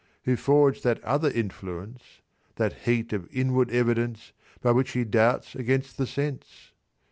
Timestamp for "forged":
0.35-0.83